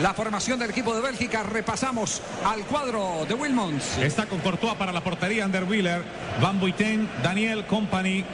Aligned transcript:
la 0.00 0.12
formación 0.14 0.58
del 0.58 0.70
equipo 0.70 0.94
de 0.94 1.00
Bélgica. 1.00 1.42
Repasamos 1.42 2.20
al 2.44 2.64
cuadro 2.64 3.24
de 3.28 3.34
Wilmonds. 3.34 3.98
Está 3.98 4.26
con 4.26 4.40
Courtois 4.40 4.74
para 4.74 4.92
la 4.92 5.02
portería, 5.02 5.46
Wheeler, 5.46 6.02
Van 6.40 6.60
Buiten, 6.60 7.08
Daniel 7.22 7.64
Company, 7.66 8.24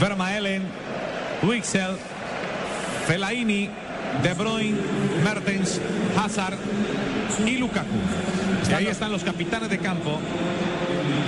Vermaelen, 0.00 0.64
Wixel, 1.42 1.96
Fellaini, 3.06 3.70
De 4.22 4.34
Bruyne, 4.34 4.78
Mertens, 5.24 5.80
Hazard 6.22 6.58
y 7.44 7.56
Lukaku. 7.58 7.86
Ahí 8.74 8.86
están 8.86 9.12
los 9.12 9.24
capitanes 9.24 9.70
de 9.70 9.78
campo. 9.78 10.18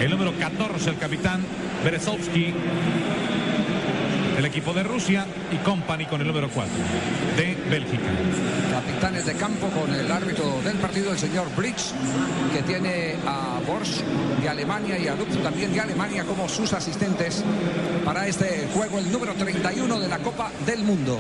El 0.01 0.11
número 0.11 0.33
14, 0.39 0.91
el 0.91 0.99
capitán 0.99 1.45
Berezovsky, 1.85 2.55
el 4.39 4.45
equipo 4.45 4.73
de 4.73 4.84
Rusia 4.84 5.27
y 5.50 5.57
Company 5.57 6.07
con 6.07 6.21
el 6.21 6.29
número 6.29 6.48
4 6.48 6.73
de 7.36 7.57
Bélgica. 7.68 8.04
Capitanes 8.71 9.27
de 9.27 9.34
campo 9.34 9.66
con 9.68 9.93
el 9.93 10.11
árbitro 10.11 10.61
del 10.62 10.77
partido, 10.77 11.11
el 11.11 11.18
señor 11.18 11.49
Bridge, 11.57 11.93
que 12.53 12.63
tiene 12.63 13.16
a 13.27 13.58
Borsch 13.66 14.00
de 14.40 14.49
Alemania 14.49 14.96
y 14.96 15.08
a 15.08 15.16
Luft 15.16 15.43
también 15.43 15.72
de 15.72 15.80
Alemania 15.80 16.22
como 16.22 16.49
sus 16.49 16.72
asistentes 16.72 17.44
para 18.04 18.29
este 18.29 18.68
juego, 18.72 19.00
el 19.00 19.11
número 19.11 19.35
31 19.35 19.99
de 19.99 20.08
la 20.08 20.18
Copa 20.18 20.52
del 20.64 20.85
Mundo. 20.85 21.18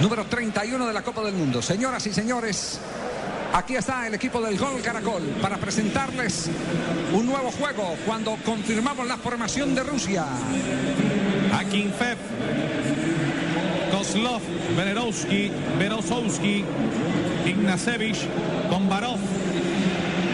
Número 0.00 0.24
31 0.24 0.86
de 0.86 0.92
la 0.94 1.02
Copa 1.02 1.22
del 1.22 1.34
Mundo. 1.34 1.60
Señoras 1.60 2.06
y 2.06 2.14
señores, 2.14 2.80
Aquí 3.52 3.74
está 3.74 4.06
el 4.06 4.12
equipo 4.12 4.38
del 4.42 4.58
Gol 4.58 4.82
Caracol 4.82 5.22
para 5.40 5.56
presentarles 5.56 6.50
un 7.14 7.24
nuevo 7.24 7.50
juego 7.50 7.96
cuando 8.04 8.36
confirmamos 8.44 9.06
la 9.06 9.16
formación 9.16 9.74
de 9.74 9.82
Rusia. 9.82 10.26
Akinfev, 11.52 12.18
Kozlov, 13.90 14.42
Venerovsky, 14.76 15.50
Berosowski, 15.78 16.64
Ignacevich, 17.46 18.26
Kombarov, 18.70 19.18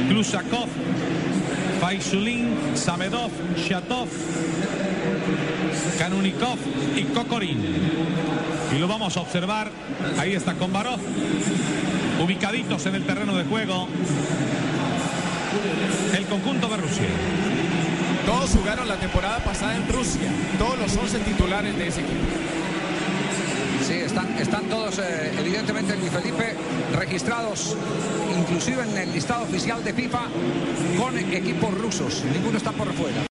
Glusakov, 0.09 0.69
Faishulin, 1.81 2.75
Samedov, 2.75 3.31
Shatov, 3.57 4.09
Kanunikov 5.99 6.59
y 6.97 7.03
Kokorin. 7.05 7.61
Y 8.75 8.79
lo 8.79 8.89
vamos 8.89 9.17
a 9.17 9.21
observar. 9.21 9.71
Ahí 10.19 10.35
está 10.35 10.55
Kombarov, 10.55 10.99
ubicaditos 12.23 12.87
en 12.87 12.95
el 12.95 13.05
terreno 13.05 13.37
de 13.37 13.45
juego. 13.45 13.89
El 16.17 16.25
conjunto 16.27 16.69
de 16.69 16.77
Rusia. 16.77 17.09
Todos 18.27 18.51
jugaron 18.51 18.89
la 18.89 18.97
temporada 18.97 19.39
pasada 19.39 19.77
en 19.77 19.89
Rusia. 19.89 20.31
Todos 20.59 20.79
los 20.79 20.97
11 20.97 21.19
titulares 21.21 21.77
de 21.77 21.89
ese 21.89 22.01
equipo. 22.01 22.21
Sí, 23.87 23.95
están, 23.95 24.39
están 24.39 24.65
todos, 24.67 24.99
eh, 25.01 25.33
evidentemente, 25.39 25.97
Luis 25.97 26.13
Felipe, 26.13 26.55
registrados, 26.97 27.77
inclusive 28.39 28.83
en 28.83 28.97
el 28.97 29.13
listado 29.13 29.43
oficial 29.43 29.83
de 29.83 29.93
FIFA, 29.93 30.21
con 30.99 31.19
equipos 31.19 31.77
rusos. 31.77 32.23
Ninguno 32.33 32.59
está 32.59 32.71
por 32.71 32.93
fuera. 32.93 33.19